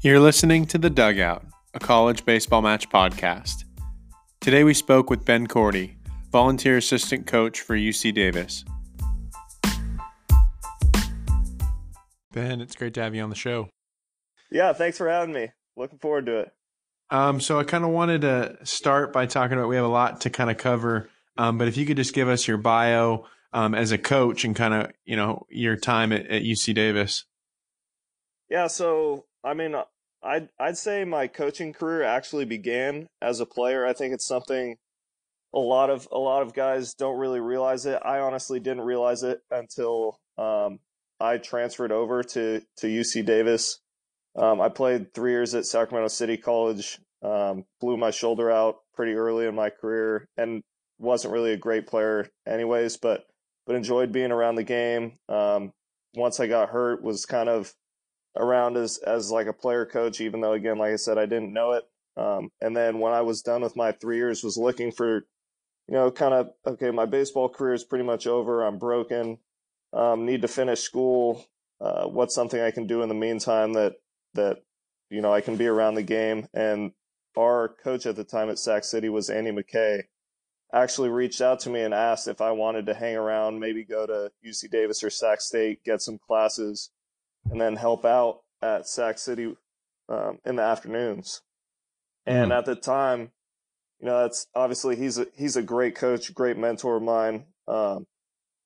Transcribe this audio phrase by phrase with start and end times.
[0.00, 3.64] You're listening to The Dugout, a college baseball match podcast.
[4.40, 5.96] Today we spoke with Ben Cordy,
[6.30, 8.64] volunteer assistant coach for UC Davis.
[12.32, 13.70] Ben, it's great to have you on the show.
[14.52, 15.48] Yeah, thanks for having me.
[15.76, 16.52] Looking forward to it.
[17.10, 20.20] Um, so I kind of wanted to start by talking about we have a lot
[20.20, 23.74] to kind of cover, um, but if you could just give us your bio um,
[23.74, 27.24] as a coach and kind of you know your time at, at UC Davis.
[28.48, 29.84] Yeah, so I mean, uh,
[30.22, 33.86] I'd I'd say my coaching career actually began as a player.
[33.86, 34.76] I think it's something
[35.54, 38.00] a lot of a lot of guys don't really realize it.
[38.04, 40.80] I honestly didn't realize it until um,
[41.20, 43.78] I transferred over to to UC Davis.
[44.36, 46.98] Um, I played three years at Sacramento City College.
[47.22, 50.62] Um, blew my shoulder out pretty early in my career, and
[50.98, 52.96] wasn't really a great player anyways.
[52.96, 53.24] But
[53.66, 55.18] but enjoyed being around the game.
[55.28, 55.72] Um,
[56.14, 57.72] once I got hurt, was kind of
[58.38, 61.52] around as as like a player coach, even though again, like I said, I didn't
[61.52, 61.84] know it.
[62.16, 65.26] Um, and then when I was done with my three years, was looking for,
[65.86, 68.64] you know, kind of okay, my baseball career is pretty much over.
[68.64, 69.38] I'm broken.
[69.92, 71.46] Um, need to finish school.
[71.80, 73.94] Uh, what's something I can do in the meantime that
[74.34, 74.58] that
[75.10, 76.48] you know I can be around the game?
[76.54, 76.92] And
[77.36, 80.02] our coach at the time at Sac City was Andy McKay.
[80.72, 84.06] Actually reached out to me and asked if I wanted to hang around, maybe go
[84.06, 86.90] to UC Davis or Sac State, get some classes
[87.50, 89.56] and then help out at Sac City
[90.08, 91.42] um, in the afternoons.
[92.26, 92.58] And mm.
[92.58, 93.30] at the time,
[94.00, 97.46] you know, that's obviously he's a he's a great coach, great mentor of mine.
[97.66, 98.06] Um,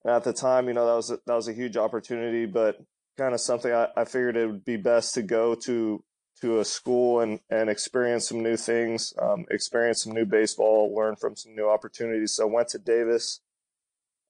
[0.05, 2.77] and at the time, you know, that was a, that was a huge opportunity, but
[3.17, 6.03] kind of something I, I figured it would be best to go to
[6.41, 11.17] to a school and and experience some new things, um, experience some new baseball, learn
[11.17, 12.35] from some new opportunities.
[12.35, 13.41] So I went to Davis.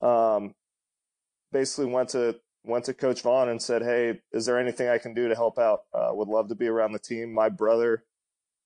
[0.00, 0.54] Um,
[1.52, 5.14] basically went to went to Coach Vaughn and said, "Hey, is there anything I can
[5.14, 5.84] do to help out?
[5.92, 8.04] Uh, would love to be around the team." My brother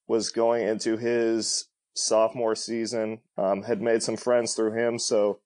[0.07, 5.39] was going into his sophomore season, um, had made some friends through him, so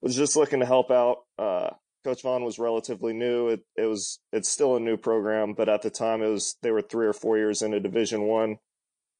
[0.00, 1.24] was just looking to help out.
[1.38, 1.70] Uh,
[2.04, 3.48] Coach Vaughn was relatively new.
[3.48, 6.70] It, it was it's still a new program, but at the time it was they
[6.70, 8.58] were three or four years into Division One,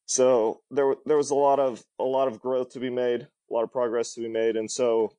[0.05, 3.53] so there there was a lot of a lot of growth to be made, a
[3.53, 5.13] lot of progress to be made, and so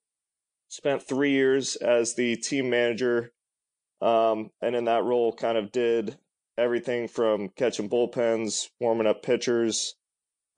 [0.68, 3.32] spent three years as the team manager
[4.00, 6.16] um, and in that role, kind of did
[6.56, 9.94] everything from catching bullpens, warming up pitchers,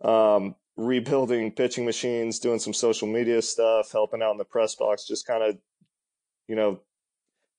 [0.03, 5.07] um, rebuilding pitching machines, doing some social media stuff, helping out in the press box,
[5.07, 5.59] just kind of,
[6.49, 6.81] you know,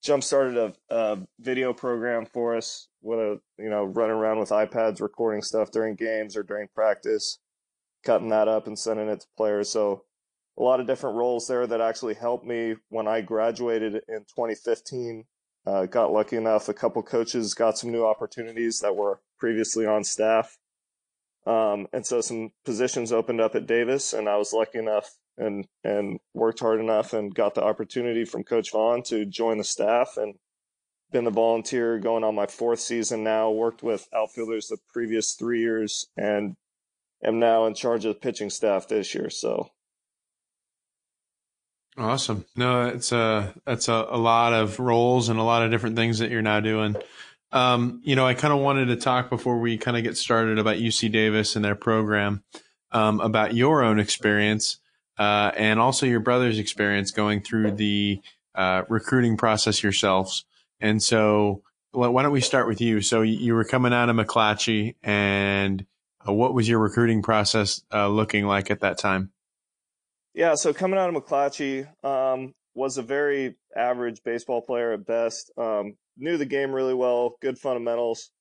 [0.04, 4.50] jump started a, a, video program for us with a, you know, running around with
[4.50, 7.38] iPads, recording stuff during games or during practice,
[8.04, 9.70] cutting that up and sending it to players.
[9.70, 10.04] So
[10.58, 15.26] a lot of different roles there that actually helped me when I graduated in 2015
[15.66, 20.04] uh, got lucky enough, a couple coaches got some new opportunities that were previously on
[20.04, 20.58] staff.
[21.46, 25.66] Um, and so some positions opened up at Davis, and I was lucky enough and
[25.84, 30.18] and worked hard enough and got the opportunity from Coach Vaughn to join the staff
[30.18, 30.36] and
[31.12, 33.50] been the volunteer going on my fourth season now.
[33.50, 36.56] Worked with outfielders the previous three years and
[37.24, 39.30] am now in charge of the pitching staff this year.
[39.30, 39.70] So
[42.02, 42.46] Awesome.
[42.56, 46.20] No, it's a it's a, a lot of roles and a lot of different things
[46.20, 46.96] that you're now doing.
[47.52, 50.58] Um, you know, I kind of wanted to talk before we kind of get started
[50.58, 52.44] about UC Davis and their program,
[52.92, 54.80] um, about your own experience
[55.22, 58.20] uh, and also your brother's experience going through the
[58.56, 60.46] uh, recruiting process yourselves.
[60.80, 61.62] And so,
[61.92, 63.02] why don't we start with you?
[63.02, 65.86] So you were coming out of McClatchy, and
[66.28, 69.32] uh, what was your recruiting process uh, looking like at that time?
[70.34, 75.52] Yeah, so coming out of McClatchy, um, was a very average baseball player at best.
[75.58, 78.32] Um, knew the game really well, good fundamentals,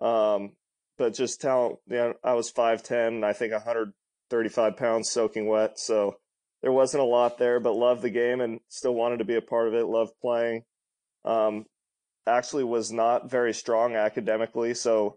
[0.00, 0.52] um,
[0.98, 1.78] but just talent.
[1.86, 6.16] Yeah, I was five ten, I think 135 pounds soaking wet, so
[6.62, 7.60] there wasn't a lot there.
[7.60, 9.86] But loved the game and still wanted to be a part of it.
[9.86, 10.64] Loved playing.
[11.24, 11.64] Um,
[12.26, 15.16] actually, was not very strong academically, so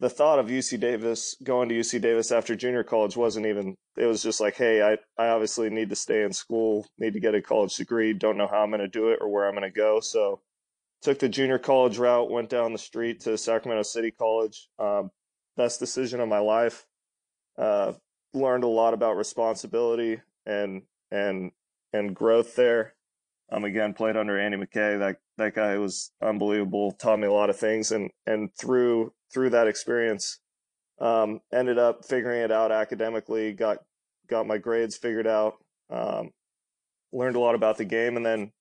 [0.00, 4.06] the thought of UC Davis going to UC Davis after junior college wasn't even it
[4.06, 7.34] was just like hey I, I obviously need to stay in school need to get
[7.34, 9.70] a college degree don't know how I'm going to do it or where I'm going
[9.70, 10.00] to go.
[10.00, 10.40] So
[11.02, 15.10] took the junior college route went down the street to Sacramento City College um,
[15.56, 16.86] best decision of my life.
[17.58, 17.92] Uh,
[18.32, 21.52] learned a lot about responsibility and and
[21.92, 22.94] and growth there.
[23.52, 24.98] Um, again played under Andy McKay.
[24.98, 29.50] That that guy was unbelievable taught me a lot of things and and through through
[29.50, 30.40] that experience,
[31.00, 33.78] um, ended up figuring it out academically, got
[34.28, 35.54] got my grades figured out,
[35.90, 36.30] um,
[37.12, 38.52] learned a lot about the game, and then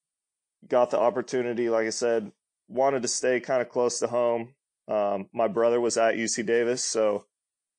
[0.68, 1.70] got the opportunity.
[1.70, 2.32] Like I said,
[2.68, 4.56] wanted to stay kind of close to home.
[4.88, 7.26] Um, my brother was at UC Davis, so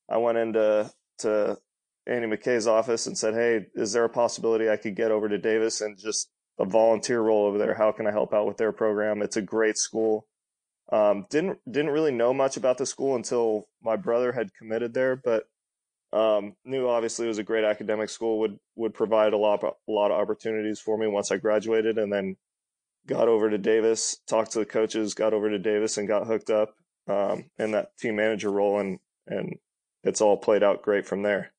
[0.08, 1.58] I went into to
[2.06, 5.38] Andy McKay's office and said, "Hey, is there a possibility I could get over to
[5.38, 7.74] Davis and just a volunteer role over there?
[7.74, 9.22] How can I help out with their program?
[9.22, 10.26] It's a great school."
[10.92, 15.16] Um, didn't didn't really know much about the school until my brother had committed there,
[15.16, 15.44] but
[16.12, 18.40] um, knew obviously it was a great academic school.
[18.40, 22.12] would would provide a lot a lot of opportunities for me once I graduated, and
[22.12, 22.36] then
[23.06, 26.50] got over to Davis, talked to the coaches, got over to Davis, and got hooked
[26.50, 26.74] up
[27.08, 28.98] um, in that team manager role, and
[29.28, 29.56] and
[30.02, 31.52] it's all played out great from there.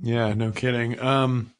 [0.00, 0.98] Yeah, no kidding.
[1.00, 1.52] Um,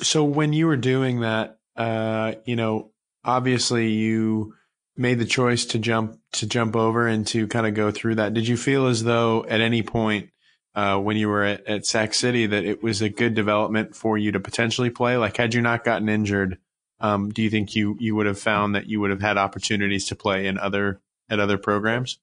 [0.00, 2.92] so when you were doing that, uh, you know,
[3.24, 4.54] obviously you
[4.98, 8.34] made the choice to jump to jump over and to kind of go through that.
[8.34, 10.30] Did you feel as though at any point
[10.74, 14.18] uh, when you were at, at Sac City that it was a good development for
[14.18, 15.16] you to potentially play?
[15.16, 16.58] Like, had you not gotten injured,
[17.00, 20.06] um, do you think you you would have found that you would have had opportunities
[20.08, 21.00] to play in other
[21.30, 22.18] at other programs?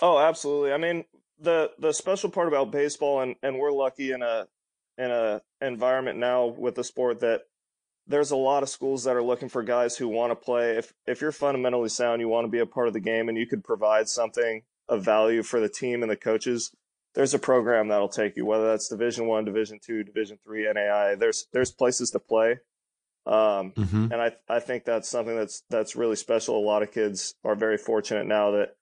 [0.00, 0.72] Oh, absolutely.
[0.72, 1.04] I mean,
[1.38, 4.48] the the special part about baseball, and and we're lucky in a
[4.98, 7.42] in a environment now with the sport that
[8.10, 10.76] there's a lot of schools that are looking for guys who want to play.
[10.76, 13.38] If if you're fundamentally sound, you want to be a part of the game, and
[13.38, 16.72] you could provide something of value for the team and the coaches.
[17.14, 21.18] There's a program that'll take you, whether that's Division One, Division Two, Division Three, NAIA.
[21.18, 22.58] There's there's places to play,
[23.26, 24.12] um, mm-hmm.
[24.12, 26.58] and I I think that's something that's that's really special.
[26.58, 28.74] A lot of kids are very fortunate now that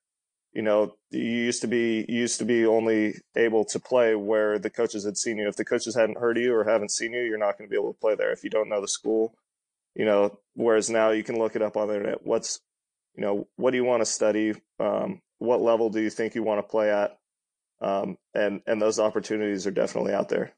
[0.52, 4.58] you know, you used to be you used to be only able to play where
[4.58, 5.48] the coaches had seen you.
[5.48, 7.80] If the coaches hadn't heard you or haven't seen you, you're not going to be
[7.80, 8.32] able to play there.
[8.32, 9.34] If you don't know the school,
[9.94, 10.38] you know.
[10.54, 12.26] Whereas now you can look it up on the internet.
[12.26, 12.60] What's,
[13.14, 14.54] you know, what do you want to study?
[14.80, 17.18] Um, what level do you think you want to play at?
[17.80, 20.52] Um, and and those opportunities are definitely out there.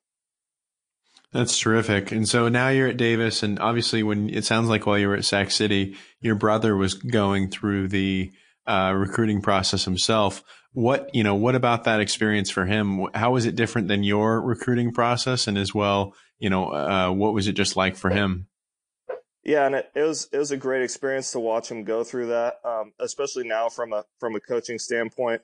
[1.33, 2.11] That's terrific.
[2.11, 5.17] And so now you're at Davis, and obviously, when it sounds like while you were
[5.17, 8.33] at Sac City, your brother was going through the
[8.67, 10.43] uh, recruiting process himself.
[10.73, 13.07] What you know, what about that experience for him?
[13.15, 15.49] How was it different than your recruiting process?
[15.49, 18.47] And as well, you know, uh, what was it just like for him?
[19.43, 22.29] Yeah, and it, it, was it was a great experience to watch him go through
[22.29, 25.43] that, um, especially now from a from a coaching standpoint.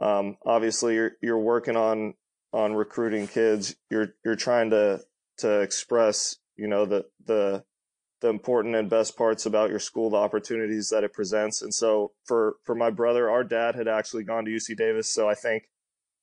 [0.00, 2.14] Um, obviously, you're you're working on
[2.52, 3.76] on recruiting kids.
[3.90, 5.00] You're you're trying to
[5.38, 7.64] to express, you know, the the
[8.20, 11.62] the important and best parts about your school, the opportunities that it presents.
[11.62, 15.28] And so for for my brother, our dad had actually gone to UC Davis, so
[15.28, 15.64] I think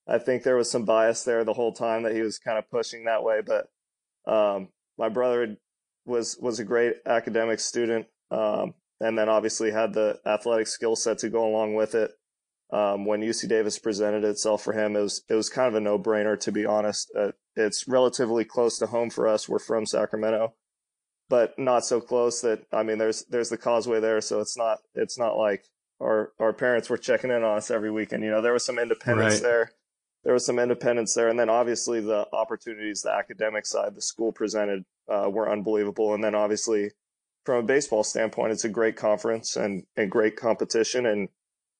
[0.08, 2.70] I think there was some bias there the whole time that he was kind of
[2.70, 3.42] pushing that way.
[3.46, 3.68] But
[4.32, 5.58] um, my brother
[6.06, 11.20] was was a great academic student, um, and then obviously had the athletic skill set
[11.20, 12.12] to go along with it.
[12.74, 15.80] Um, when UC Davis presented itself for him, it was it was kind of a
[15.80, 17.10] no brainer to be honest.
[17.18, 19.48] Uh, it's relatively close to home for us.
[19.48, 20.54] We're from Sacramento
[21.30, 24.80] but not so close that I mean there's there's the causeway there, so it's not
[24.94, 25.66] it's not like
[26.02, 28.24] our our parents were checking in on us every weekend.
[28.24, 29.44] You know, there was some independence right.
[29.44, 29.72] there.
[30.24, 34.32] There was some independence there, and then obviously the opportunities, the academic side, the school
[34.32, 36.16] presented uh, were unbelievable.
[36.16, 36.92] And then obviously,
[37.46, 41.30] from a baseball standpoint, it's a great conference and and great competition, and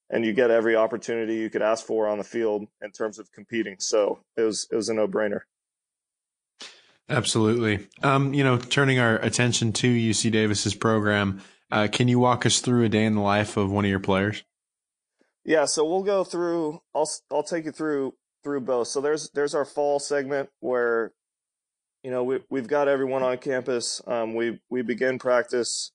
[0.10, 3.32] and you get every opportunity you could ask for on the field in terms of
[3.32, 3.78] competing.
[3.80, 5.42] So it was it was a no brainer.
[7.10, 7.88] Absolutely.
[8.02, 11.42] Um, you know, turning our attention to UC Davis's program,
[11.72, 14.00] uh, can you walk us through a day in the life of one of your
[14.00, 14.44] players?
[15.44, 16.82] Yeah, so we'll go through.
[16.96, 18.88] I'll I'll take you through through both.
[18.88, 21.14] So there's there's our fall segment where,
[22.04, 24.02] you know, we we've got everyone on campus.
[24.08, 25.92] Um, we we begin practice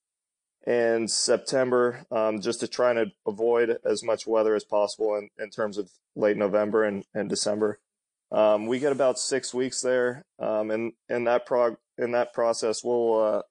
[0.67, 5.51] in September, um, just to try and avoid as much weather as possible in, in
[5.51, 7.79] terms of late November and, and December.
[8.33, 12.85] Um, we get about six weeks there, um, and in that prog in that process,
[12.85, 13.43] we'll uh,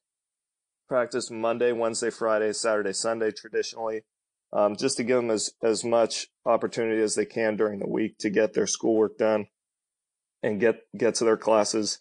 [0.88, 4.04] practice Monday, Wednesday, Friday, Saturday, Sunday traditionally,
[4.54, 8.18] um, just to give them as as much opportunity as they can during the week
[8.20, 9.48] to get their schoolwork done
[10.44, 12.00] and get get to their classes.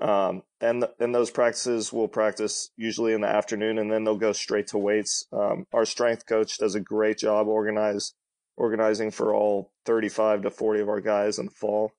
[0.00, 4.32] Um, and and those practices will practice usually in the afternoon, and then they'll go
[4.32, 5.26] straight to weights.
[5.32, 8.14] Um, our strength coach does a great job organized
[8.56, 11.92] organizing for all 35 to 40 of our guys in the fall.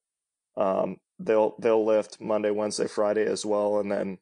[0.57, 4.17] Um, they'll they'll lift Monday, Wednesday, Friday as well, and then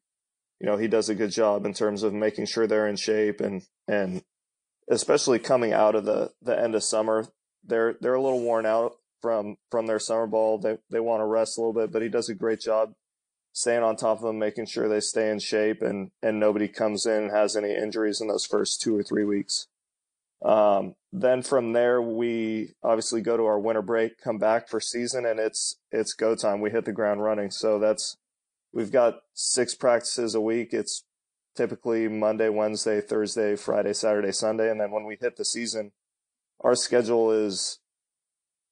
[0.60, 3.40] you know he does a good job in terms of making sure they're in shape
[3.42, 4.24] and and
[4.90, 7.26] especially coming out of the the end of summer,
[7.64, 10.58] they're they're a little worn out from from their summer ball.
[10.58, 12.94] They they want to rest a little bit, but he does a great job
[13.54, 17.06] staying on top of them, making sure they stay in shape and and nobody comes
[17.06, 19.68] in and has any injuries in those first two or three weeks.
[20.44, 25.26] Um, then from there, we obviously go to our winter break, come back for season,
[25.26, 26.60] and it's it's go time.
[26.60, 27.50] We hit the ground running.
[27.52, 28.18] So that's
[28.74, 30.74] we've got six practices a week.
[30.74, 31.06] It's
[31.56, 35.92] typically Monday, Wednesday, Thursday, Friday, Saturday, Sunday, and then when we hit the season,
[36.62, 37.80] our schedule is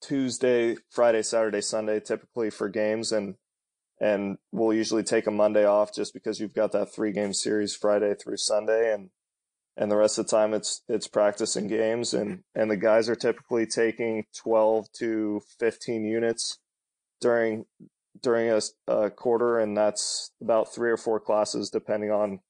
[0.02, 3.36] Tuesday, Friday, Saturday, Sunday, typically for games, and
[4.00, 7.74] and we'll usually take a Monday off just because you've got that three game series
[7.74, 9.10] Friday through Sunday, and
[9.76, 13.08] and the rest of the time it's it's practice and games, and and the guys
[13.08, 16.58] are typically taking twelve to fifteen units
[17.20, 17.64] during
[18.22, 18.60] during a,
[18.92, 22.40] a quarter, and that's about three or four classes depending on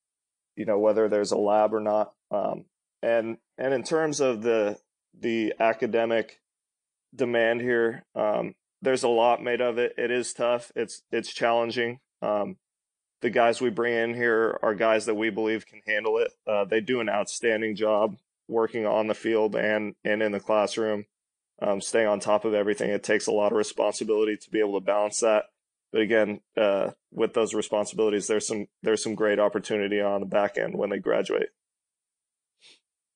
[0.57, 2.13] you know whether there's a lab or not.
[2.31, 2.65] Um,
[3.03, 4.79] and and in terms of the
[5.19, 6.41] the academic
[7.15, 8.05] demand here.
[8.15, 9.95] Um, there's a lot made of it.
[9.97, 10.73] It is tough.
[10.75, 12.01] It's it's challenging.
[12.21, 12.57] Um,
[13.23, 16.33] the guys we bring in here are guys that we believe can handle it.
[16.47, 18.17] Uh, they do an outstanding job
[18.49, 21.07] working on the field and and in the classroom,
[21.63, 22.91] um, staying on top of everything.
[22.91, 25.45] It takes a lot of responsibility to be able to balance that.
[25.93, 30.59] But again, uh, with those responsibilities, there's some there's some great opportunity on the back
[30.59, 31.51] end when they graduate.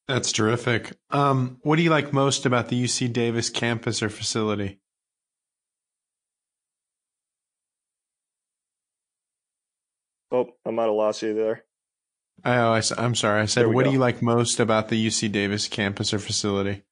[0.07, 0.93] That's terrific.
[1.11, 4.79] Um, what do you like most about the UC Davis campus or facility?
[10.37, 11.65] Oh, I might have lost you there.
[12.45, 13.41] Oh, I, am sorry.
[13.41, 13.91] I said, what go.
[13.91, 16.83] do you like most about the UC Davis campus or facility?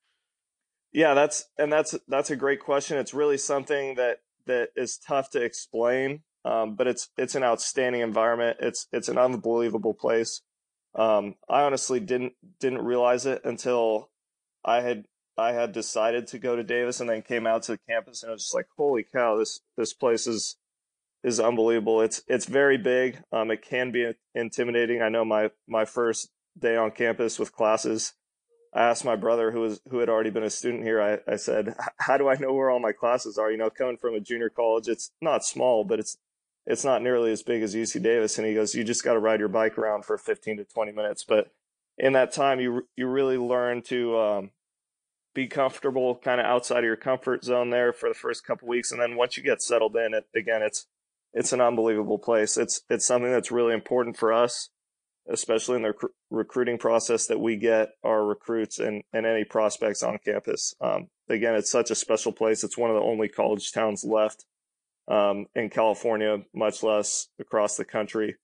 [0.92, 2.96] Yeah, that's and that's that's a great question.
[2.98, 8.00] It's really something that that is tough to explain, um, but it's it's an outstanding
[8.00, 8.58] environment.
[8.60, 10.40] It's it's an unbelievable place.
[10.94, 14.10] Um, I honestly didn't didn't realize it until
[14.64, 15.04] I had
[15.36, 18.30] I had decided to go to Davis and then came out to the campus and
[18.30, 20.56] I was just like, holy cow, this this place is
[21.24, 22.02] is unbelievable.
[22.02, 23.18] It's it's very big.
[23.32, 25.02] Um, it can be intimidating.
[25.02, 28.12] I know my my first day on campus with classes,
[28.72, 31.00] I asked my brother who was who had already been a student here.
[31.00, 33.50] I, I said, how do I know where all my classes are?
[33.50, 36.18] You know, coming from a junior college, it's not small, but it's
[36.66, 38.38] it's not nearly as big as UC Davis.
[38.38, 40.92] And he goes, you just got to ride your bike around for 15 to 20
[40.92, 41.22] minutes.
[41.22, 41.52] But
[41.98, 44.50] in that time, you, you really learn to, um,
[45.34, 48.92] be comfortable kind of outside of your comfort zone there for the first couple weeks.
[48.92, 50.86] And then once you get settled in it, again, it's,
[51.34, 52.56] it's an unbelievable place.
[52.56, 54.70] It's, it's something that's really important for us,
[55.28, 60.02] especially in the rec- recruiting process that we get our recruits and, and any prospects
[60.02, 60.74] on campus.
[60.80, 62.64] Um, again, it's such a special place.
[62.64, 64.46] It's one of the only college towns left
[65.08, 68.36] um, in California, much less across the country.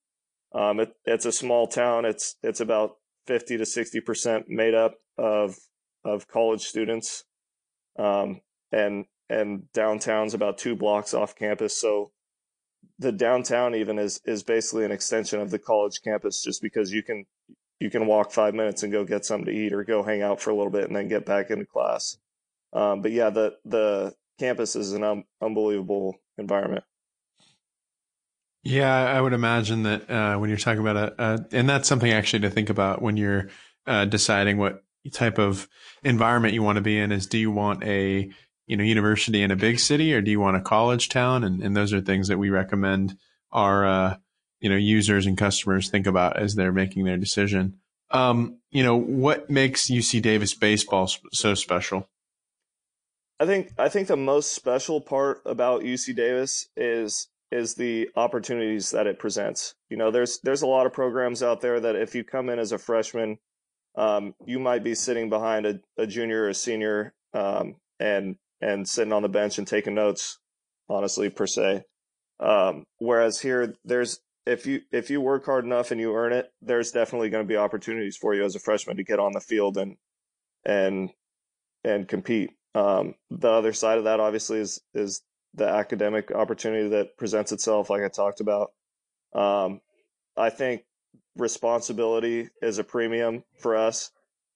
[0.53, 2.05] Um, it, it's a small town.
[2.05, 5.55] It's it's about fifty to sixty percent made up of
[6.03, 7.23] of college students,
[7.97, 11.79] um, and and downtown's about two blocks off campus.
[11.79, 12.11] So
[13.01, 17.01] the downtown even is is basically an extension of the college campus, just because you
[17.01, 17.25] can
[17.79, 20.39] you can walk five minutes and go get something to eat or go hang out
[20.39, 22.17] for a little bit and then get back into class.
[22.73, 26.83] Um, but yeah, the the campus is an un- unbelievable environment.
[28.63, 32.11] Yeah, I would imagine that uh, when you're talking about a, a, and that's something
[32.11, 33.49] actually to think about when you're
[33.87, 35.67] uh, deciding what type of
[36.03, 37.11] environment you want to be in.
[37.11, 38.29] Is do you want a
[38.71, 41.43] you know university in a big city or do you want a college town?
[41.43, 43.17] And and those are things that we recommend
[43.51, 44.15] our uh,
[44.61, 47.79] you know users and customers think about as they're making their decision.
[48.11, 52.07] Um, you know what makes UC Davis baseball so special?
[53.41, 58.91] I think I think the most special part about UC Davis is is the opportunities
[58.91, 59.75] that it presents.
[59.89, 62.57] You know, there's there's a lot of programs out there that if you come in
[62.57, 63.37] as a freshman,
[63.95, 68.87] um, you might be sitting behind a, a junior or a senior um, and and
[68.87, 70.39] sitting on the bench and taking notes,
[70.89, 71.83] honestly per se.
[72.39, 76.51] Um, whereas here, there's if you if you work hard enough and you earn it,
[76.61, 79.39] there's definitely going to be opportunities for you as a freshman to get on the
[79.39, 79.97] field and
[80.65, 81.11] and
[81.83, 82.51] and compete.
[82.73, 85.21] Um, the other side of that, obviously, is is
[85.53, 88.71] the academic opportunity that presents itself, like I talked about.
[89.33, 89.81] Um,
[90.37, 90.83] I think
[91.35, 94.11] responsibility is a premium for us.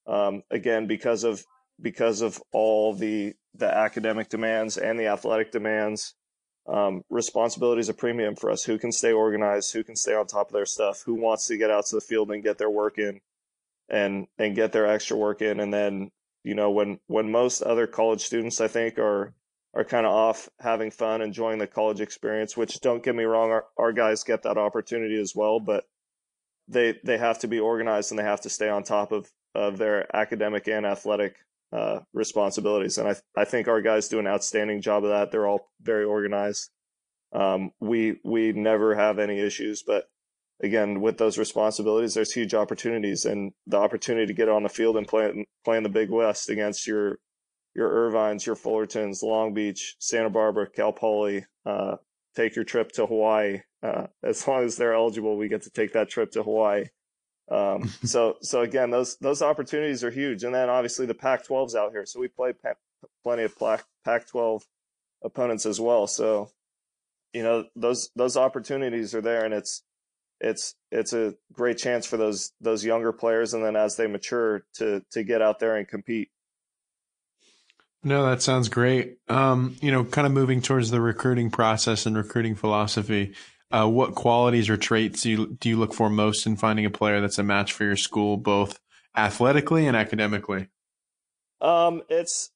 [0.08, 1.44] Um, again, because of
[1.82, 6.14] because of all the the academic demands and the athletic demands,
[6.68, 8.64] um, responsibility is a premium for us.
[8.64, 9.74] Who can stay organized?
[9.74, 11.04] Who can stay on top of their stuff?
[11.06, 13.22] Who wants to get out to the field and get their work in,
[13.90, 16.12] and and get their extra work in, and then
[16.46, 19.34] you know, when when most other college students, I think, are
[19.74, 22.56] are kind of off having fun, enjoying the college experience.
[22.56, 25.86] Which don't get me wrong, our, our guys get that opportunity as well, but
[26.68, 29.80] they they have to be organized and they have to stay on top of of
[29.80, 31.36] their academic and athletic
[31.72, 32.98] uh, responsibilities.
[32.98, 35.32] And I I think our guys do an outstanding job of that.
[35.32, 36.70] They're all very organized.
[37.34, 40.06] Um, we we never have any issues, but
[40.62, 44.98] again, with those responsibilities, there's huge opportunities and the opportunity to get on the field
[44.98, 47.20] and play, play in the Big West against your,
[47.76, 51.96] your Irvines, your Fullertons, Long Beach, Santa Barbara, Cal Poly, uh,
[52.36, 53.60] take your trip to Hawaii.
[53.84, 56.86] Uh, as long as they're eligible, we get to take that trip to Hawaii.
[57.50, 61.92] Um, so so again, those those opportunities are huge, and then obviously the Pac-12's out
[61.92, 62.54] here, so we play
[63.24, 64.64] plenty of Pac-12
[65.24, 66.08] opponents as well.
[66.08, 66.50] So
[67.34, 69.84] you know those those opportunities are there, and it's
[70.40, 74.64] it's it's a great chance for those those younger players, and then as they mature
[74.76, 76.30] to to get out there and compete.
[78.04, 79.18] No, that sounds great.
[79.28, 83.34] Um, you know, kind of moving towards the recruiting process and recruiting philosophy.
[83.72, 86.90] Uh, what qualities or traits do you, do you look for most in finding a
[86.90, 88.80] player that's a match for your school, both
[89.18, 90.68] athletically and academically?
[91.62, 92.52] Um, it's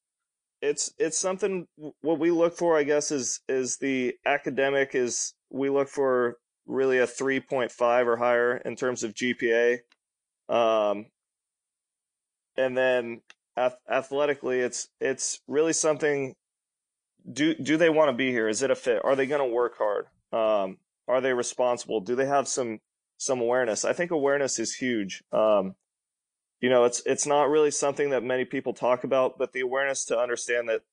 [0.62, 1.68] it's it's something.
[2.02, 4.94] What we look for, I guess, is is the academic.
[4.94, 6.38] Is we look for
[6.70, 9.80] really a three point five or higher in terms of GPA.
[10.48, 11.08] Um,
[12.56, 13.22] and then
[13.90, 16.36] athletically, it's it's really something.
[17.32, 18.48] Do do they want to be here?
[18.48, 19.04] Is it a fit?
[19.04, 20.06] Are they going to work hard?
[20.32, 20.78] Um,
[21.10, 22.00] are they responsible?
[22.00, 22.80] Do they have some
[23.18, 23.84] some awareness?
[23.84, 25.24] I think awareness is huge.
[25.32, 25.76] Um,
[26.62, 30.06] you know, it's it's not really something that many people talk about, but the awareness
[30.06, 30.84] to understand that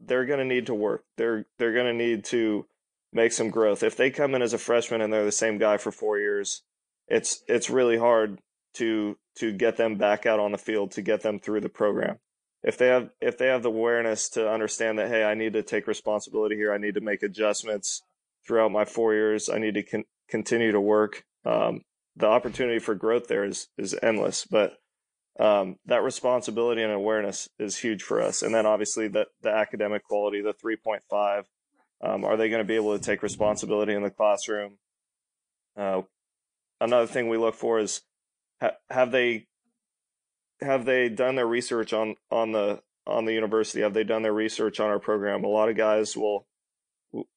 [0.00, 1.04] they're going to need to work.
[1.16, 2.66] They're they're going to need to
[3.12, 3.82] make some growth.
[3.82, 6.62] If they come in as a freshman and they're the same guy for four years,
[7.08, 8.38] it's it's really hard
[8.74, 12.18] to to get them back out on the field to get them through the program.
[12.62, 15.62] If they have if they have the awareness to understand that hey, I need to
[15.62, 18.02] take responsibility here, I need to make adjustments
[18.46, 21.24] throughout my four years, I need to con- continue to work.
[21.44, 21.82] Um,
[22.16, 24.78] the opportunity for growth there is is endless, but
[25.38, 28.42] um, that responsibility and awareness is huge for us.
[28.42, 31.44] And then obviously the the academic quality, the 3.5.
[32.02, 34.78] Um, are they going to be able to take responsibility in the classroom?
[35.76, 36.02] Uh,
[36.80, 38.02] another thing we look for is
[38.60, 39.46] ha- have they
[40.60, 43.82] have they done their research on on the on the university?
[43.82, 45.44] Have they done their research on our program?
[45.44, 46.46] A lot of guys will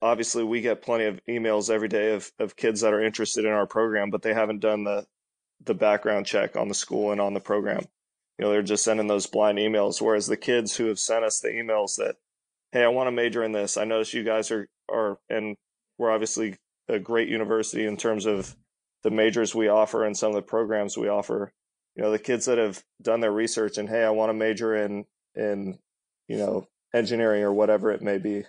[0.01, 3.51] obviously we get plenty of emails every day of, of kids that are interested in
[3.51, 5.05] our program, but they haven't done the
[5.65, 7.81] the background check on the school and on the program.
[8.37, 10.01] You know, they're just sending those blind emails.
[10.01, 12.15] Whereas the kids who have sent us the emails that,
[12.71, 13.75] hey, I want to major in this.
[13.75, 15.57] I notice you guys are are and
[15.97, 16.55] we're obviously
[16.87, 18.55] a great university in terms of
[19.03, 21.51] the majors we offer and some of the programs we offer.
[21.95, 24.75] You know, the kids that have done their research and hey, I want to major
[24.75, 25.77] in in
[26.27, 28.45] you know engineering or whatever it may be.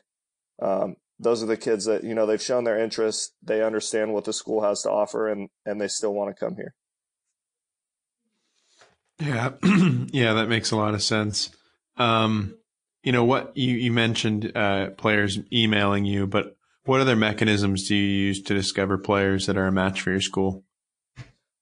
[0.63, 3.35] Um, those are the kids that you know they've shown their interest.
[3.43, 6.57] They understand what the school has to offer, and and they still want to come
[6.57, 6.75] here.
[9.21, 9.53] Yeah,
[10.13, 11.51] yeah, that makes a lot of sense.
[11.97, 12.57] Um,
[13.03, 17.95] you know what you you mentioned uh, players emailing you, but what other mechanisms do
[17.95, 20.65] you use to discover players that are a match for your school?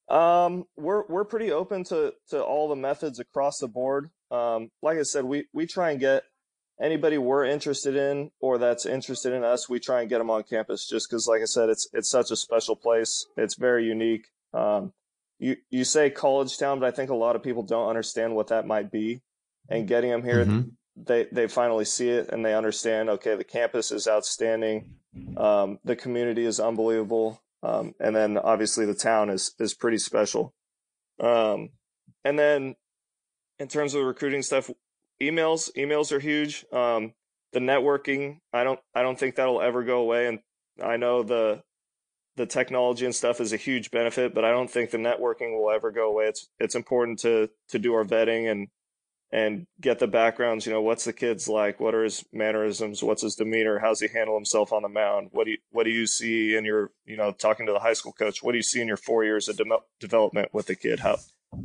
[0.09, 4.11] Um, we're we're pretty open to to all the methods across the board.
[4.31, 6.23] Um, like I said, we we try and get
[6.81, 9.69] anybody we're interested in or that's interested in us.
[9.69, 12.31] We try and get them on campus, just because, like I said, it's it's such
[12.31, 13.27] a special place.
[13.37, 14.29] It's very unique.
[14.53, 14.93] Um,
[15.39, 18.49] you you say college town, but I think a lot of people don't understand what
[18.49, 19.21] that might be.
[19.71, 20.71] And getting them here, mm-hmm.
[20.97, 23.11] they they finally see it and they understand.
[23.11, 24.95] Okay, the campus is outstanding.
[25.37, 30.55] Um, the community is unbelievable, um, and then obviously the town is is pretty special.
[31.21, 31.71] Um,
[32.25, 32.77] and then
[33.59, 34.71] in terms of recruiting stuff,
[35.21, 36.65] emails emails are huge.
[36.73, 37.13] Um,
[37.53, 40.27] the networking, I don't I don't think that'll ever go away.
[40.27, 40.41] And
[40.83, 41.63] I know the
[42.37, 45.71] the technology and stuff is a huge benefit, but I don't think the networking will
[45.71, 46.27] ever go away.
[46.27, 48.69] It's it's important to to do our vetting and
[49.31, 50.65] and get the backgrounds.
[50.65, 51.81] You know, what's the kid's like?
[51.81, 53.03] What are his mannerisms?
[53.03, 53.79] What's his demeanor?
[53.79, 55.29] How's he handle himself on the mound?
[55.33, 57.93] What do you what do you see in your you know talking to the high
[57.93, 58.43] school coach?
[58.43, 59.65] What do you see in your four years of de-
[60.01, 61.01] development with the kid?
[61.01, 61.19] How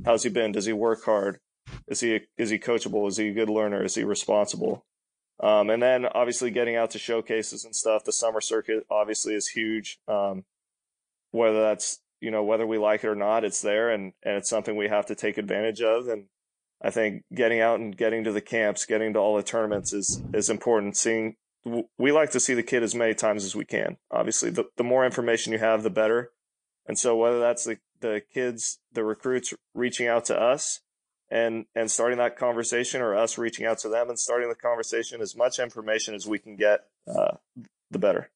[0.05, 0.51] how's he been?
[0.51, 1.39] Does he work hard?
[1.87, 3.07] Is he is he coachable?
[3.07, 3.83] Is he a good learner?
[3.83, 4.85] Is he responsible?
[5.39, 8.03] Um, and then obviously getting out to showcases and stuff.
[8.03, 9.99] The summer circuit obviously is huge.
[10.07, 10.45] Um,
[11.31, 14.49] whether that's you know whether we like it or not, it's there and and it's
[14.49, 16.07] something we have to take advantage of.
[16.07, 16.25] And
[16.81, 20.21] I think getting out and getting to the camps, getting to all the tournaments is
[20.33, 20.95] is important.
[20.95, 21.35] Seeing
[21.97, 23.97] we like to see the kid as many times as we can.
[24.11, 26.31] Obviously, the the more information you have, the better.
[26.85, 30.81] And so whether that's the the kids, the recruits reaching out to us
[31.33, 35.19] and and starting that conversation, or us reaching out to them and starting the conversation,
[35.19, 37.37] as much information as we can get, uh,
[37.89, 38.29] the better.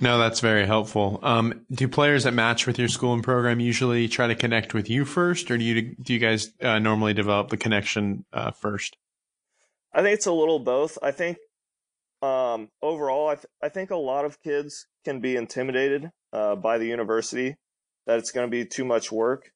[0.00, 1.18] No, that's very helpful.
[1.22, 4.90] Um, do players that match with your school and program usually try to connect with
[4.90, 8.96] you first, or do you do you guys uh, normally develop the connection uh, first?
[9.92, 10.98] I think it's a little both.
[11.00, 11.38] I think
[12.22, 16.78] um, overall, I, th- I think a lot of kids can be intimidated uh, by
[16.78, 17.56] the university
[18.06, 19.52] that it's going to be too much work.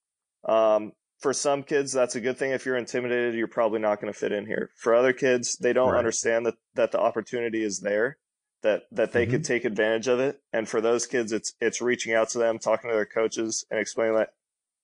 [0.48, 2.50] Um, for some kids, that's a good thing.
[2.50, 4.70] If you're intimidated, you're probably not going to fit in here.
[4.76, 5.98] For other kids, they don't right.
[5.98, 8.18] understand that that the opportunity is there
[8.62, 9.32] that that they mm-hmm.
[9.32, 10.40] could take advantage of it.
[10.52, 13.78] And for those kids, it's it's reaching out to them, talking to their coaches, and
[13.78, 14.30] explaining that,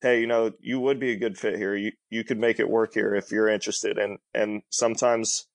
[0.03, 1.75] hey, you know, you would be a good fit here.
[1.75, 3.99] You you could make it work here if you're interested.
[3.99, 5.47] And and sometimes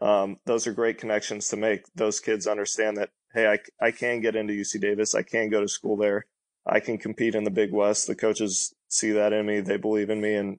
[0.00, 1.84] um, those are great connections to make.
[1.94, 5.14] Those kids understand that, hey, I I can get into UC Davis.
[5.14, 6.26] I can go to school there.
[6.66, 8.06] I can compete in the Big West.
[8.06, 9.60] The coaches see that in me.
[9.60, 10.58] They believe in me, and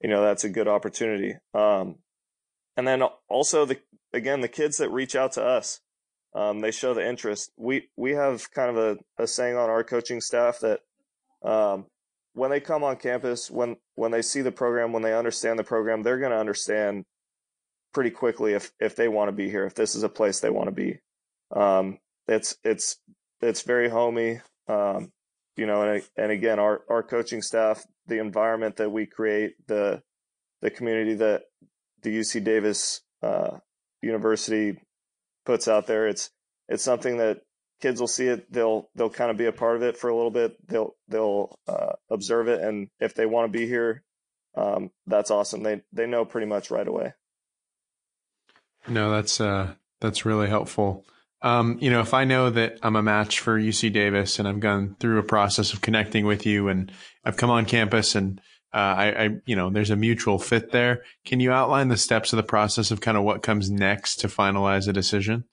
[0.00, 1.34] you know that's a good opportunity.
[1.54, 1.96] Um,
[2.76, 3.78] and then also the
[4.12, 5.80] again the kids that reach out to us
[6.34, 7.52] um, they show the interest.
[7.56, 10.80] We we have kind of a, a saying on our coaching staff that
[11.42, 11.86] um,
[12.34, 15.64] when they come on campus, when when they see the program, when they understand the
[15.64, 17.04] program, they're going to understand
[17.92, 20.50] pretty quickly if if they want to be here, if this is a place they
[20.50, 20.98] want to be.
[21.50, 22.96] Um, it's it's
[23.40, 25.10] it's very homey, um,
[25.58, 30.00] you know, and and again, our our coaching staff, the environment that we create, the
[30.62, 31.42] the community that
[32.02, 33.58] the UC Davis uh,
[34.00, 34.78] University
[35.44, 36.06] puts out there.
[36.06, 36.30] It's
[36.68, 37.40] it's something that
[37.80, 38.52] kids will see it.
[38.52, 40.56] They'll they'll kind of be a part of it for a little bit.
[40.68, 44.04] They'll they'll uh, observe it, and if they want to be here,
[44.54, 45.64] um, that's awesome.
[45.64, 47.14] They they know pretty much right away.
[48.86, 51.04] No, that's uh that's really helpful.
[51.40, 54.60] Um, you know, if I know that I'm a match for UC Davis and I've
[54.60, 56.90] gone through a process of connecting with you and
[57.24, 58.40] I've come on campus and
[58.74, 61.02] uh, I, I, you know, there's a mutual fit there.
[61.24, 64.28] Can you outline the steps of the process of kind of what comes next to
[64.28, 65.44] finalize a decision?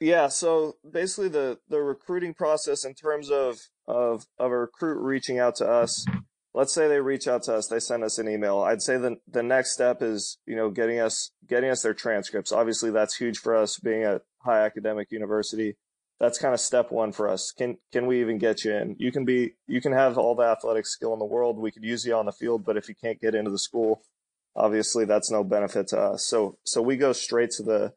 [0.00, 5.38] Yeah, so basically the the recruiting process in terms of of of a recruit reaching
[5.38, 6.04] out to us.
[6.58, 8.60] Let's say they reach out to us, they send us an email.
[8.60, 12.52] I'd say the the next step is, you know, getting us getting us their transcripts.
[12.52, 15.76] Obviously that's huge for us being a high academic university
[16.20, 17.52] that's kind of step one for us.
[17.56, 18.96] Can can we even get you in?
[18.98, 21.58] You can be you can have all the athletic skill in the world.
[21.58, 24.02] We could use you on the field, but if you can't get into the school,
[24.56, 26.26] obviously that's no benefit to us.
[26.26, 27.92] So so we go straight to the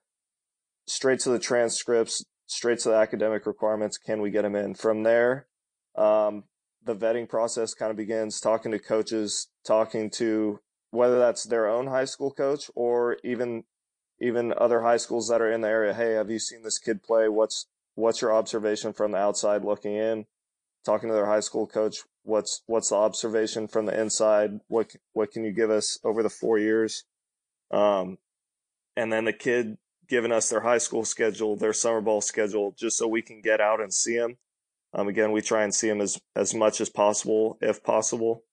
[0.87, 3.97] straight to the transcripts, straight to the academic requirements.
[3.97, 4.75] Can we get them in?
[4.75, 5.47] From there,
[5.95, 6.43] um,
[6.83, 8.39] the vetting process kind of begins.
[8.39, 10.59] Talking to coaches, talking to
[10.91, 13.63] whether that's their own high school coach or even
[14.19, 15.93] even other high schools that are in the area.
[15.93, 17.27] Hey, have you seen this kid play?
[17.27, 20.25] What's what's your observation from the outside looking in?
[20.85, 24.59] Talking to their high school coach, what's what's the observation from the inside?
[24.67, 27.03] What what can you give us over the four years?
[27.71, 28.17] Um,
[28.95, 32.97] and then the kid giving us their high school schedule, their summer ball schedule, just
[32.97, 34.37] so we can get out and see them.
[34.93, 38.43] Um, again, we try and see them as as much as possible, if possible.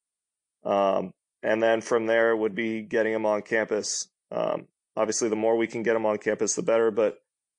[0.64, 4.08] Um, and then from there would be getting them on campus.
[4.30, 6.90] Um, obviously, the more we can get them on campus, the better.
[6.90, 7.18] But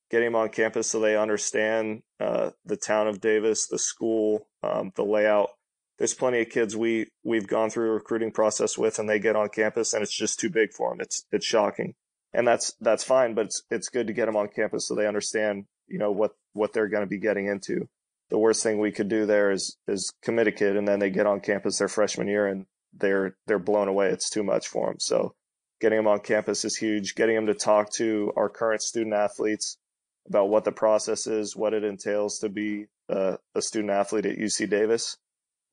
[0.09, 4.91] getting them on campus so they understand uh, the town of Davis, the school, um,
[4.95, 5.49] the layout.
[5.97, 9.35] There's plenty of kids we we've gone through a recruiting process with, and they get
[9.35, 11.01] on campus, and it's just too big for them.
[11.01, 11.95] It's it's shocking,
[12.33, 15.07] and that's that's fine, but it's it's good to get them on campus so they
[15.07, 17.89] understand, you know, what what they're going to be getting into.
[18.29, 21.09] The worst thing we could do there is is commit a kid, and then they
[21.09, 24.09] get on campus their freshman year, and they're they're blown away.
[24.09, 24.99] It's too much for them.
[24.99, 25.33] So
[25.81, 27.15] getting them on campus is huge.
[27.15, 29.77] Getting them to talk to our current student athletes
[30.27, 34.37] about what the process is, what it entails to be a, a student athlete at
[34.37, 35.17] UC Davis.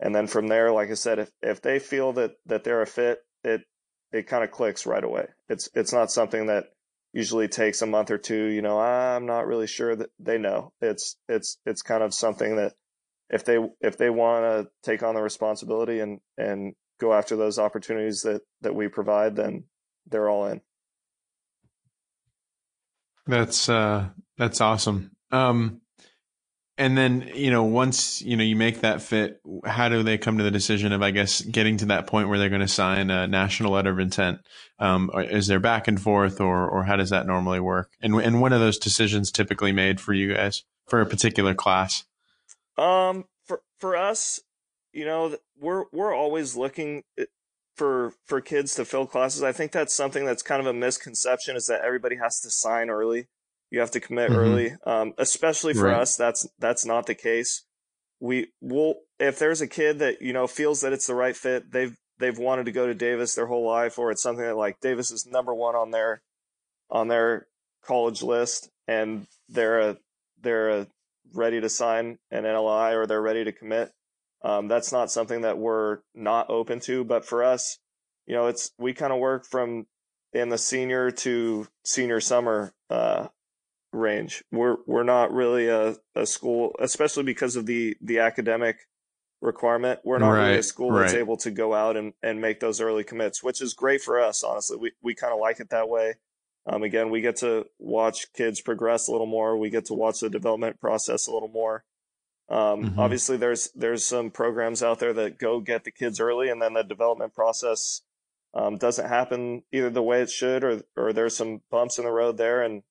[0.00, 2.86] And then from there, like I said, if, if they feel that, that they're a
[2.86, 3.62] fit, it,
[4.12, 5.26] it kind of clicks right away.
[5.48, 6.66] It's, it's not something that
[7.16, 8.46] usually takes a month or two.
[8.46, 12.56] You know, I'm not really sure that they know it's, it's, it's kind of something
[12.56, 12.74] that
[13.30, 17.58] if they, if they want to take on the responsibility and, and go after those
[17.58, 19.64] opportunities that, that we provide, then
[20.06, 20.60] they're all in.
[23.26, 25.10] That's uh, that's awesome.
[25.32, 25.80] Um,
[26.78, 30.38] and then you know once you know you make that fit, how do they come
[30.38, 33.10] to the decision of I guess getting to that point where they're going to sign
[33.10, 34.40] a national letter of intent?
[34.78, 37.90] Um, is there back and forth, or or how does that normally work?
[38.00, 42.04] And and when are those decisions typically made for you guys for a particular class?
[42.76, 44.40] Um, for for us,
[44.92, 47.04] you know, we're we're always looking
[47.74, 49.42] for for kids to fill classes.
[49.42, 52.90] I think that's something that's kind of a misconception is that everybody has to sign
[52.90, 53.28] early.
[53.70, 54.38] You have to commit mm-hmm.
[54.38, 54.72] early.
[54.84, 56.00] Um, especially for right.
[56.00, 57.64] us, that's that's not the case.
[58.20, 61.72] We will if there's a kid that you know feels that it's the right fit.
[61.72, 64.80] They've they've wanted to go to Davis their whole life, or it's something that like
[64.80, 66.22] Davis is number one on their
[66.90, 67.46] on their
[67.84, 69.96] college list, and they're a
[70.40, 70.86] they're a
[71.32, 73.90] ready to sign an NLI or they're ready to commit.
[74.42, 77.78] Um, that's not something that we're not open to, but for us,
[78.26, 79.86] you know, it's we kind of work from
[80.32, 83.28] in the senior to senior summer uh,
[83.96, 84.44] range.
[84.52, 88.76] We're we're not really a, a school, especially because of the the academic
[89.40, 90.00] requirement.
[90.04, 91.02] We're not right, really a school right.
[91.02, 94.20] that's able to go out and, and make those early commits, which is great for
[94.20, 94.42] us.
[94.42, 96.14] Honestly, we we kind of like it that way.
[96.66, 99.56] Um, again, we get to watch kids progress a little more.
[99.56, 101.84] We get to watch the development process a little more.
[102.48, 102.98] Um, mm-hmm.
[103.00, 106.74] Obviously, there's there's some programs out there that go get the kids early, and then
[106.74, 108.02] the development process
[108.54, 112.10] um, doesn't happen either the way it should, or or there's some bumps in the
[112.10, 112.82] road there, and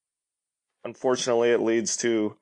[0.85, 2.37] unfortunately, it leads to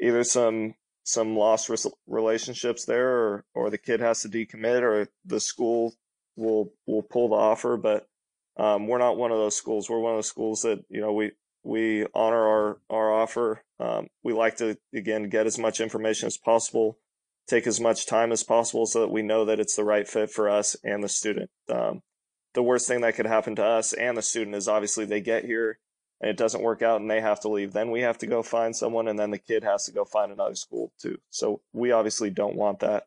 [0.00, 1.70] either some some lost
[2.08, 5.94] relationships there, or or the kid has to decommit, or the school
[6.34, 7.76] will will pull the offer.
[7.76, 8.08] But
[8.56, 9.88] um, we're not one of those schools.
[9.88, 13.62] We're one of those schools that you know we we honor our our offer.
[13.78, 16.98] Um, we like to again get as much information as possible,
[17.46, 20.30] take as much time as possible, so that we know that it's the right fit
[20.30, 21.50] for us and the student.
[21.68, 22.02] Um,
[22.54, 25.44] the worst thing that could happen to us and the student is obviously they get
[25.44, 25.78] here
[26.20, 27.72] and it doesn't work out and they have to leave.
[27.72, 30.32] Then we have to go find someone and then the kid has to go find
[30.32, 31.18] another school too.
[31.30, 33.06] So we obviously don't want that.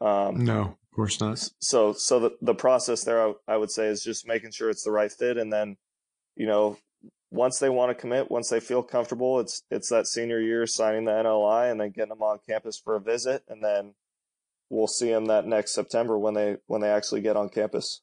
[0.00, 1.48] Um, no, of course not.
[1.60, 4.84] So, so the, the process there, I, I would say is just making sure it's
[4.84, 5.38] the right fit.
[5.38, 5.76] And then,
[6.36, 6.76] you know,
[7.30, 11.06] once they want to commit, once they feel comfortable, it's, it's that senior year signing
[11.06, 13.44] the NLI and then getting them on campus for a visit.
[13.48, 13.94] And then
[14.68, 18.02] we'll see them that next September when they, when they actually get on campus.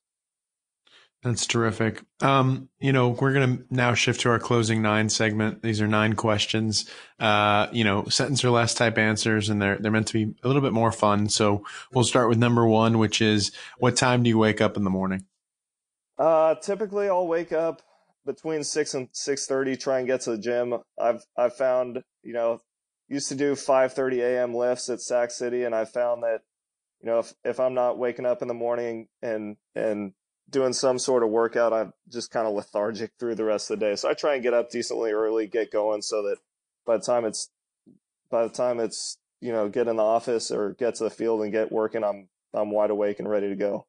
[1.21, 2.01] That's terrific.
[2.21, 5.61] Um, you know, we're going to now shift to our closing nine segment.
[5.61, 9.91] These are nine questions, uh, you know, sentence or less type answers, and they're, they're
[9.91, 11.27] meant to be a little bit more fun.
[11.27, 14.85] So we'll start with number one, which is what time do you wake up in
[14.85, 15.25] the morning?
[16.17, 17.81] Uh, typically I'll wake up
[18.25, 20.75] between six and 630, try and get to the gym.
[20.97, 22.61] I've, I've found, you know,
[23.09, 25.63] used to do 530 AM lifts at Sac City.
[25.63, 26.41] And I found that,
[27.01, 30.13] you know, if, if I'm not waking up in the morning and, and
[30.49, 33.85] doing some sort of workout, I'm just kind of lethargic through the rest of the
[33.85, 33.95] day.
[33.95, 36.37] So I try and get up decently early, get going so that
[36.85, 37.49] by the time it's,
[38.29, 41.41] by the time it's, you know, get in the office or get to the field
[41.41, 43.85] and get working, I'm, I'm wide awake and ready to go.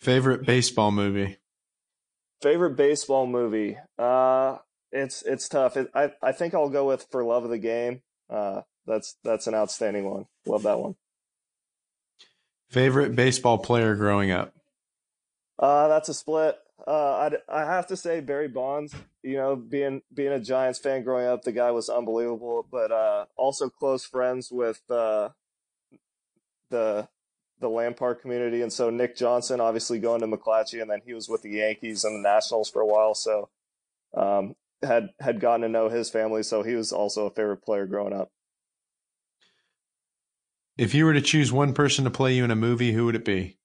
[0.00, 1.38] Favorite baseball movie?
[2.42, 3.78] Favorite baseball movie?
[3.98, 4.58] Uh,
[4.92, 5.76] it's, it's tough.
[5.76, 8.02] It, I, I think I'll go with For Love of the Game.
[8.28, 10.26] Uh, that's, that's an outstanding one.
[10.46, 10.96] Love that one.
[12.70, 14.53] Favorite baseball player growing up?
[15.58, 16.56] Uh, that's a split.
[16.86, 18.94] Uh, I I have to say Barry Bonds.
[19.22, 22.66] You know, being being a Giants fan growing up, the guy was unbelievable.
[22.70, 25.30] But uh, also close friends with uh,
[26.70, 27.08] the
[27.60, 31.14] the Land Park community, and so Nick Johnson, obviously going to McClatchy, and then he
[31.14, 33.14] was with the Yankees and the Nationals for a while.
[33.14, 33.48] So
[34.12, 37.86] um, had had gotten to know his family, so he was also a favorite player
[37.86, 38.30] growing up.
[40.76, 43.14] If you were to choose one person to play you in a movie, who would
[43.14, 43.58] it be?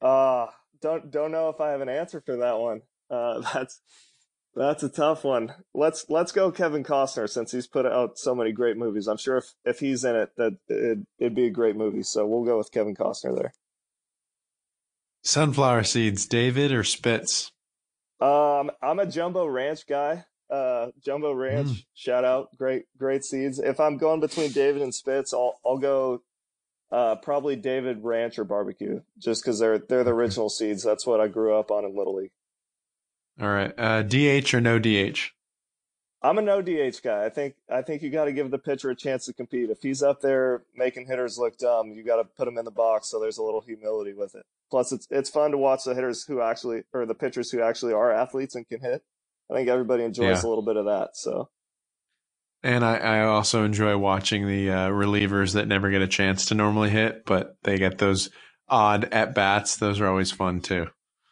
[0.00, 0.46] Uh
[0.80, 2.82] don't don't know if I have an answer for that one.
[3.10, 3.80] Uh, that's
[4.54, 5.52] that's a tough one.
[5.74, 9.06] Let's let's go Kevin Costner since he's put out so many great movies.
[9.06, 12.02] I'm sure if if he's in it, that it'd, it'd be a great movie.
[12.02, 13.52] So we'll go with Kevin Costner there.
[15.22, 17.50] Sunflower seeds, David or Spitz?
[18.20, 20.24] Um, I'm a Jumbo Ranch guy.
[20.48, 21.84] Uh, Jumbo Ranch, mm.
[21.92, 23.58] shout out, great great seeds.
[23.58, 26.22] If I'm going between David and Spitz, I'll I'll go
[26.90, 30.82] uh, probably David Ranch or barbecue, just because they're they're the original seeds.
[30.82, 32.32] That's what I grew up on in Little League.
[33.40, 35.32] All right, uh, DH or no DH?
[36.22, 37.24] I'm a no DH guy.
[37.24, 39.70] I think I think you got to give the pitcher a chance to compete.
[39.70, 42.70] If he's up there making hitters look dumb, you got to put him in the
[42.70, 44.44] box so there's a little humility with it.
[44.70, 47.92] Plus, it's it's fun to watch the hitters who actually or the pitchers who actually
[47.92, 49.04] are athletes and can hit.
[49.50, 50.48] I think everybody enjoys yeah.
[50.48, 51.16] a little bit of that.
[51.16, 51.50] So
[52.66, 56.56] and I, I also enjoy watching the uh, relievers that never get a chance to
[56.56, 58.28] normally hit, but they get those
[58.68, 59.76] odd at bats.
[59.76, 60.88] Those are always fun too.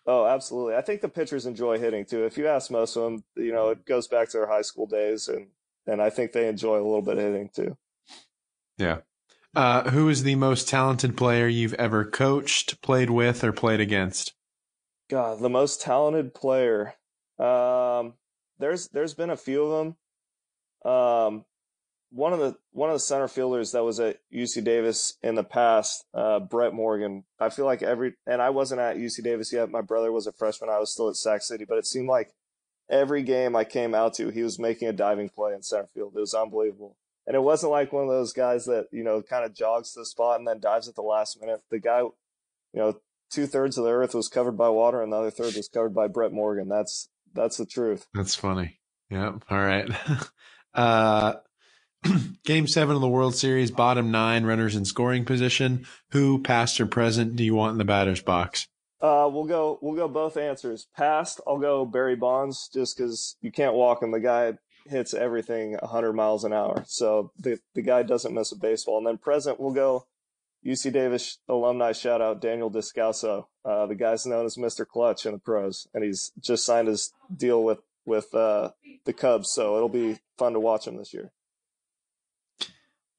[0.06, 0.76] Oh, absolutely.
[0.76, 2.24] I think the pitchers enjoy hitting too.
[2.24, 4.86] If you ask most of them, you know, it goes back to their high school
[4.86, 5.48] days, and
[5.88, 7.76] and I think they enjoy a little bit of hitting too.
[8.78, 8.98] Yeah.
[9.56, 14.34] Uh, who is the most talented player you've ever coached, played with, or played against?
[15.10, 16.94] God, the most talented player.
[17.40, 18.14] Um,
[18.60, 19.96] there's there's been a few of them.
[20.84, 21.44] Um,
[22.10, 25.42] one of the one of the center fielders that was at UC Davis in the
[25.42, 27.24] past, uh, Brett Morgan.
[27.40, 29.70] I feel like every and I wasn't at UC Davis yet.
[29.70, 30.70] My brother was a freshman.
[30.70, 32.32] I was still at Sac City, but it seemed like
[32.88, 36.12] every game I came out to, he was making a diving play in center field.
[36.16, 36.96] It was unbelievable.
[37.26, 40.00] And it wasn't like one of those guys that, you know, kind of jogs to
[40.00, 41.62] the spot and then dives at the last minute.
[41.70, 42.12] The guy, you
[42.74, 45.68] know, two thirds of the earth was covered by water and the other third was
[45.68, 46.68] covered by Brett Morgan.
[46.68, 48.06] That's, that's the truth.
[48.12, 48.78] That's funny.
[49.10, 49.32] Yeah.
[49.50, 49.88] All right.
[50.74, 51.34] Uh,
[52.44, 55.86] game seven of the World Series, bottom nine runners in scoring position.
[56.10, 58.68] Who, past or present, do you want in the batter's box?
[59.00, 59.78] Uh, we'll go.
[59.82, 60.86] We'll go both answers.
[60.96, 64.12] Past, I'll go Barry Bonds, just because you can't walk him.
[64.12, 64.54] The guy
[64.86, 68.98] hits everything 100 miles an hour, so the the guy doesn't miss a baseball.
[68.98, 70.06] And then present, we'll go
[70.64, 73.46] UC Davis alumni shout out Daniel Descalso.
[73.64, 74.86] Uh, the guy's known as Mr.
[74.86, 78.70] Clutch in the pros, and he's just signed his deal with with uh,
[79.04, 79.50] the Cubs.
[79.50, 81.32] So it'll be fun to watch him this year.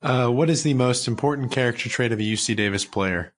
[0.02, 3.34] Uh, what is the most important character trait of a UC Davis player?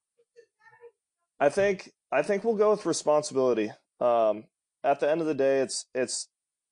[1.39, 3.71] I think I think we'll go with responsibility.
[3.99, 4.45] Um,
[4.83, 6.29] at the end of the day, it's it's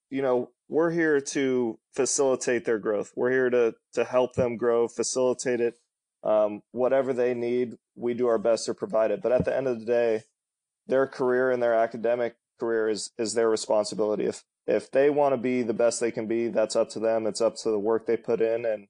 [0.10, 3.14] you know we're here to facilitate their growth.
[3.16, 5.76] We're here to to help them grow, facilitate it.
[6.24, 9.22] Um, whatever they need, we do our best to provide it.
[9.22, 10.24] But at the end of the day,
[10.88, 14.26] their career and their academic career is is their responsibility.
[14.26, 17.28] If if they want to be the best they can be, that's up to them.
[17.28, 18.88] It's up to the work they put in and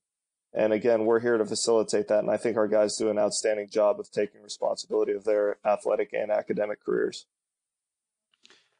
[0.57, 2.19] and again, we're here to facilitate that.
[2.19, 6.13] And I think our guys do an outstanding job of taking responsibility of their athletic
[6.13, 7.25] and academic careers.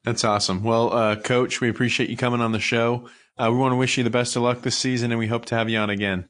[0.05, 0.63] That's awesome.
[0.63, 3.09] Well, uh, coach, we appreciate you coming on the show.
[3.37, 5.43] Uh, we want to wish you the best of luck this season and we hope
[5.45, 6.29] to have you on again.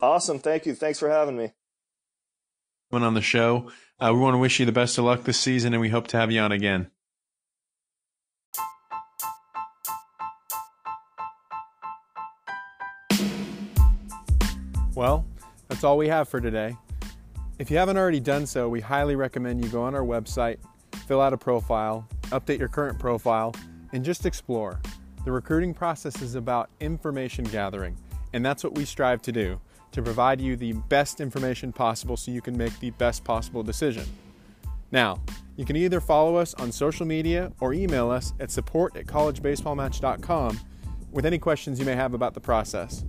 [0.00, 0.38] Awesome.
[0.38, 0.76] Thank you.
[0.76, 1.50] Thanks for having me.
[2.92, 3.70] Coming on the show.
[3.98, 6.06] Uh, we want to wish you the best of luck this season and we hope
[6.08, 6.88] to have you on again.
[14.94, 15.26] Well,
[15.68, 16.76] that's all we have for today.
[17.58, 20.58] If you haven't already done so, we highly recommend you go on our website,
[21.06, 23.54] fill out a profile, update your current profile,
[23.92, 24.80] and just explore.
[25.24, 27.96] The recruiting process is about information gathering,
[28.32, 29.60] and that's what we strive to do
[29.92, 34.04] to provide you the best information possible so you can make the best possible decision.
[34.90, 35.20] Now,
[35.56, 40.60] you can either follow us on social media or email us at support at collegebaseballmatch.com
[41.10, 43.04] with any questions you may have about the process.